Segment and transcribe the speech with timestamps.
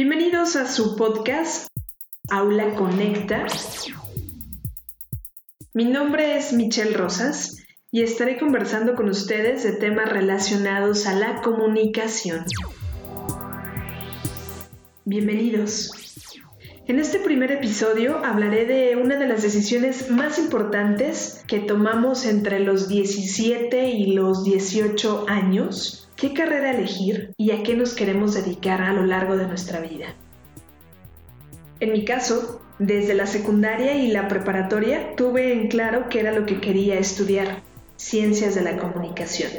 [0.00, 1.66] Bienvenidos a su podcast
[2.30, 3.46] Aula Conecta.
[5.74, 11.42] Mi nombre es Michelle Rosas y estaré conversando con ustedes de temas relacionados a la
[11.42, 12.44] comunicación.
[15.04, 15.90] Bienvenidos.
[16.86, 22.60] En este primer episodio hablaré de una de las decisiones más importantes que tomamos entre
[22.60, 28.82] los 17 y los 18 años, qué carrera elegir y a qué nos queremos dedicar
[28.82, 30.06] a lo largo de nuestra vida.
[31.78, 36.44] En mi caso, desde la secundaria y la preparatoria tuve en claro qué era lo
[36.44, 37.62] que quería estudiar,
[37.96, 39.52] ciencias de la comunicación.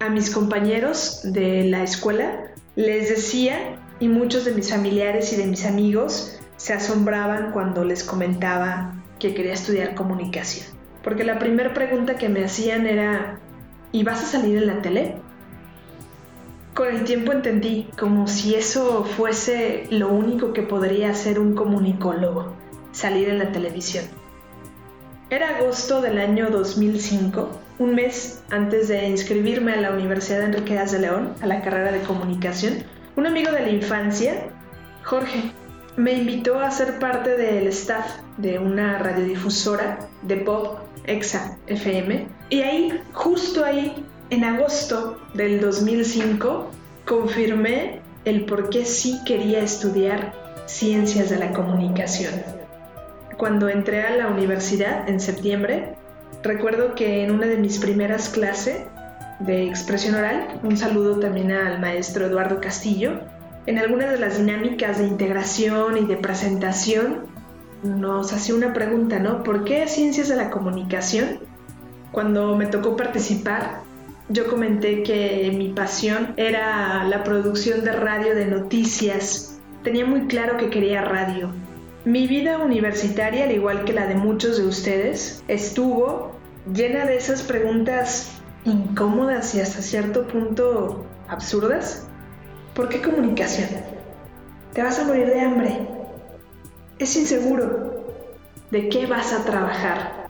[0.00, 5.46] A mis compañeros de la escuela les decía y muchos de mis familiares y de
[5.46, 10.66] mis amigos se asombraban cuando les comentaba que quería estudiar comunicación.
[11.04, 13.38] Porque la primera pregunta que me hacían era,
[13.92, 15.29] ¿y vas a salir en la tele?
[16.74, 22.54] Con el tiempo entendí como si eso fuese lo único que podría hacer un comunicólogo,
[22.92, 24.04] salir en la televisión.
[25.30, 30.92] Era agosto del año 2005, un mes antes de inscribirme a la Universidad de Enriquedas
[30.92, 32.84] de León, a la carrera de comunicación,
[33.16, 34.48] un amigo de la infancia,
[35.04, 35.52] Jorge,
[35.96, 38.06] me invitó a ser parte del staff
[38.38, 46.70] de una radiodifusora de pop, Exa FM, y ahí, justo ahí, en agosto del 2005,
[47.04, 50.32] confirmé el por qué sí quería estudiar
[50.66, 52.34] ciencias de la comunicación.
[53.36, 55.96] Cuando entré a la universidad en septiembre,
[56.42, 58.82] recuerdo que en una de mis primeras clases
[59.40, 60.60] de expresión oral.
[60.62, 63.20] Un saludo también al maestro Eduardo Castillo.
[63.66, 67.26] En algunas de las dinámicas de integración y de presentación
[67.82, 69.42] nos hacía una pregunta, ¿no?
[69.42, 71.40] ¿Por qué ciencias de la comunicación?
[72.12, 73.80] Cuando me tocó participar,
[74.30, 79.60] yo comenté que mi pasión era la producción de radio de noticias.
[79.82, 81.52] Tenía muy claro que quería radio.
[82.04, 86.32] Mi vida universitaria, al igual que la de muchos de ustedes, estuvo
[86.72, 88.30] llena de esas preguntas
[88.64, 92.06] incómodas y hasta cierto punto absurdas?
[92.74, 93.68] ¿Por qué comunicación?
[94.72, 95.88] Te vas a morir de hambre.
[96.98, 97.90] Es inseguro.
[98.70, 100.28] ¿De qué vas a trabajar?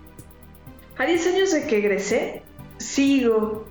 [0.96, 2.42] A 10 años de que egresé,
[2.78, 3.66] sigo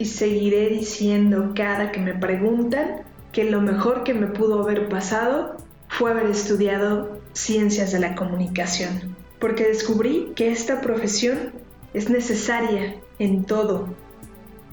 [0.00, 3.02] y seguiré diciendo cada que me preguntan
[3.32, 9.14] que lo mejor que me pudo haber pasado fue haber estudiado ciencias de la comunicación,
[9.38, 11.52] porque descubrí que esta profesión
[11.92, 13.88] es necesaria en todo.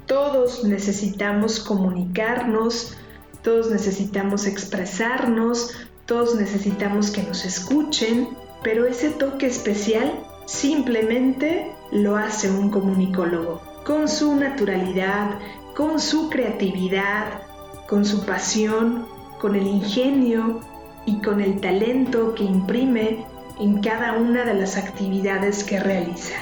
[0.06, 2.96] Todos necesitamos comunicarnos,
[3.44, 5.74] todos necesitamos expresarnos,
[6.06, 8.30] todos necesitamos que nos escuchen,
[8.64, 10.10] pero ese toque especial
[10.46, 15.40] simplemente lo hace un comunicólogo, con su naturalidad,
[15.74, 17.42] con su creatividad,
[17.88, 19.06] con su pasión,
[19.40, 20.60] con el ingenio
[21.06, 23.26] y con el talento que imprime
[23.62, 26.36] en cada una de las actividades que realiza.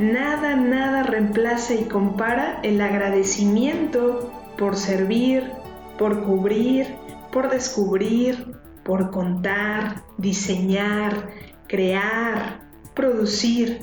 [0.00, 5.52] Nada, nada reemplaza y compara el agradecimiento por servir,
[5.96, 6.96] por cubrir,
[7.30, 11.30] por descubrir, por contar, diseñar,
[11.68, 13.80] crear, producir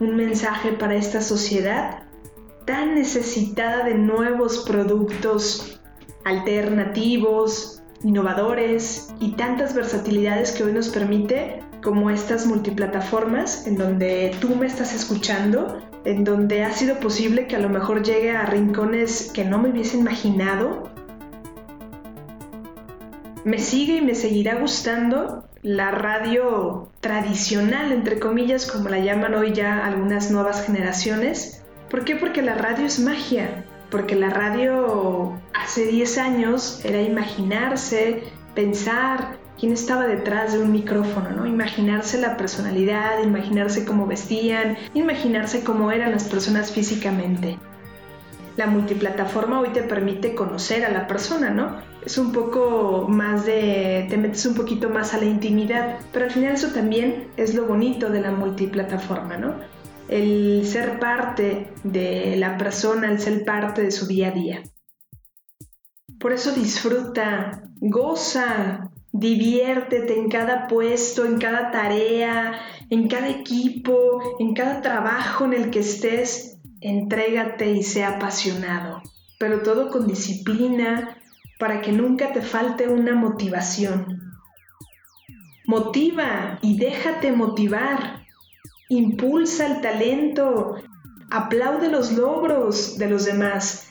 [0.00, 2.02] un mensaje para esta sociedad
[2.64, 5.80] tan necesitada de nuevos productos
[6.24, 14.54] alternativos, innovadores y tantas versatilidades que hoy nos permite como estas multiplataformas en donde tú
[14.54, 19.30] me estás escuchando, en donde ha sido posible que a lo mejor llegue a rincones
[19.32, 20.90] que no me hubiese imaginado.
[23.48, 29.54] Me sigue y me seguirá gustando la radio tradicional, entre comillas, como la llaman hoy
[29.54, 31.64] ya algunas nuevas generaciones.
[31.88, 32.16] ¿Por qué?
[32.16, 38.22] Porque la radio es magia, porque la radio hace 10 años era imaginarse,
[38.54, 41.46] pensar, quién estaba detrás de un micrófono, ¿no?
[41.46, 47.58] Imaginarse la personalidad, imaginarse cómo vestían, imaginarse cómo eran las personas físicamente.
[48.58, 51.80] La multiplataforma hoy te permite conocer a la persona, ¿no?
[52.04, 56.32] Es un poco más de, te metes un poquito más a la intimidad, pero al
[56.32, 59.54] final eso también es lo bonito de la multiplataforma, ¿no?
[60.08, 64.62] El ser parte de la persona, el ser parte de su día a día.
[66.18, 74.54] Por eso disfruta, goza Diviértete en cada puesto, en cada tarea, en cada equipo, en
[74.54, 76.57] cada trabajo en el que estés.
[76.80, 79.02] Entrégate y sea apasionado,
[79.38, 81.18] pero todo con disciplina
[81.58, 84.32] para que nunca te falte una motivación.
[85.66, 88.24] Motiva y déjate motivar.
[88.88, 90.76] Impulsa el talento.
[91.30, 93.90] Aplaude los logros de los demás.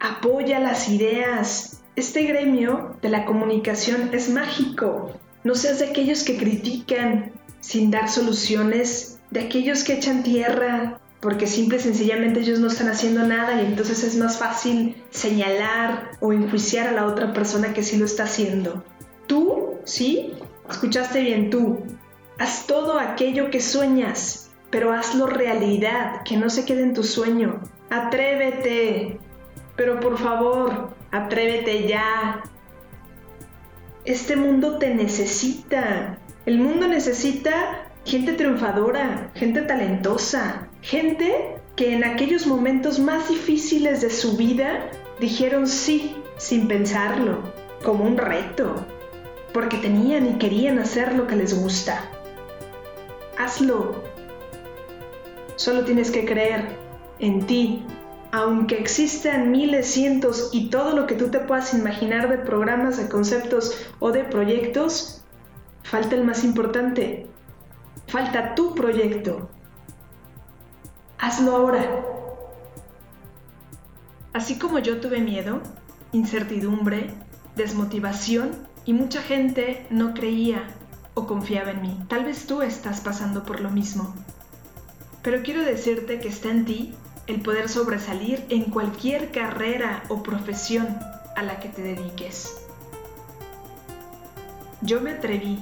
[0.00, 1.84] apoya las ideas.
[1.94, 5.12] Este gremio de la comunicación es mágico.
[5.44, 11.46] No seas de aquellos que critican sin dar soluciones, de aquellos que echan tierra porque
[11.46, 16.32] simple y sencillamente ellos no están haciendo nada y entonces es más fácil señalar o
[16.32, 18.84] enjuiciar a la otra persona que sí lo está haciendo.
[19.26, 20.34] Tú, sí,
[20.70, 21.82] escuchaste bien tú,
[22.38, 27.60] haz todo aquello que sueñas, pero hazlo realidad, que no se quede en tu sueño.
[27.90, 29.18] Atrévete,
[29.76, 32.42] pero por favor, atrévete ya.
[34.04, 36.18] Este mundo te necesita.
[36.46, 44.08] El mundo necesita gente triunfadora, gente talentosa, gente que en aquellos momentos más difíciles de
[44.08, 44.90] su vida
[45.20, 47.40] dijeron sí sin pensarlo,
[47.84, 48.74] como un reto,
[49.52, 52.08] porque tenían y querían hacer lo que les gusta.
[53.36, 54.02] Hazlo.
[55.56, 56.68] Solo tienes que creer
[57.18, 57.84] en ti
[58.30, 63.08] aunque existan miles, cientos y todo lo que tú te puedas imaginar de programas, de
[63.08, 65.22] conceptos o de proyectos,
[65.82, 67.26] falta el más importante.
[68.06, 69.48] Falta tu proyecto.
[71.18, 72.04] Hazlo ahora.
[74.32, 75.60] Así como yo tuve miedo,
[76.12, 77.10] incertidumbre,
[77.56, 78.52] desmotivación
[78.84, 80.62] y mucha gente no creía
[81.14, 82.00] o confiaba en mí.
[82.08, 84.14] Tal vez tú estás pasando por lo mismo.
[85.22, 86.94] Pero quiero decirte que está en ti
[87.26, 90.98] el poder sobresalir en cualquier carrera o profesión
[91.36, 92.56] a la que te dediques.
[94.80, 95.60] Yo me atreví.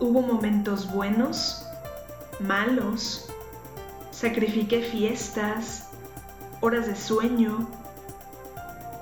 [0.00, 1.64] Hubo momentos buenos,
[2.40, 3.30] malos,
[4.16, 5.88] sacrifiqué fiestas,
[6.62, 7.68] horas de sueño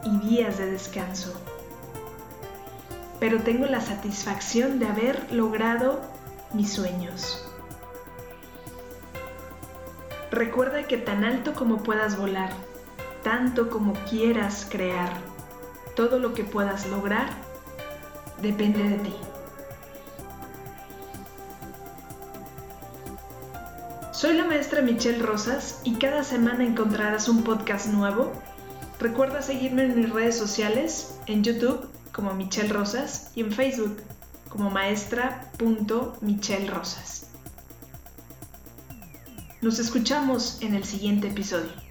[0.05, 1.33] y días de descanso.
[3.21, 6.01] Pero tengo la satisfacción de haber logrado
[6.53, 7.49] mis sueños.
[10.33, 12.51] Recuerda que tan alto como puedas volar,
[13.23, 15.13] tanto como quieras crear,
[15.95, 17.29] todo lo que puedas lograr
[18.43, 19.15] depende de ti.
[24.15, 28.33] Soy la maestra Michelle Rosas y cada semana encontrarás un podcast nuevo.
[29.01, 34.01] Recuerda seguirme en mis redes sociales, en YouTube como Michelle Rosas y en Facebook
[34.49, 37.27] como maestra.michellerosas.
[39.61, 41.84] Nos escuchamos en el siguiente episodio.